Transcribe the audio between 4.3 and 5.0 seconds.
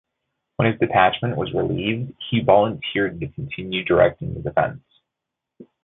the defence.